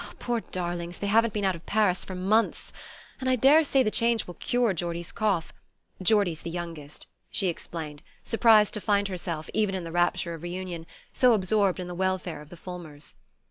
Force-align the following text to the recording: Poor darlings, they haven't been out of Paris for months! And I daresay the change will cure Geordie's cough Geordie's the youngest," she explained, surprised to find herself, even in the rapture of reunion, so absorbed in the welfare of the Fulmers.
Poor 0.17 0.39
darlings, 0.41 0.97
they 0.97 1.05
haven't 1.05 1.31
been 1.31 1.45
out 1.45 1.53
of 1.55 1.67
Paris 1.67 2.03
for 2.03 2.15
months! 2.15 2.73
And 3.19 3.29
I 3.29 3.35
daresay 3.35 3.83
the 3.83 3.91
change 3.91 4.25
will 4.25 4.33
cure 4.33 4.73
Geordie's 4.73 5.11
cough 5.11 5.53
Geordie's 6.01 6.41
the 6.41 6.49
youngest," 6.49 7.05
she 7.29 7.49
explained, 7.49 8.01
surprised 8.23 8.73
to 8.73 8.81
find 8.81 9.09
herself, 9.09 9.47
even 9.53 9.75
in 9.75 9.83
the 9.83 9.91
rapture 9.91 10.33
of 10.33 10.41
reunion, 10.41 10.87
so 11.13 11.33
absorbed 11.35 11.79
in 11.79 11.87
the 11.87 11.93
welfare 11.93 12.41
of 12.41 12.49
the 12.49 12.57
Fulmers. 12.57 13.13